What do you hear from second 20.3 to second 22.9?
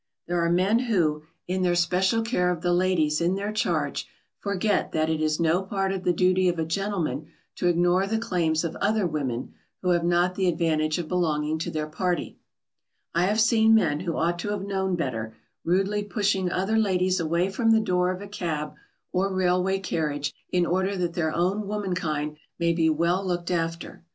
in order that their own womenkind may be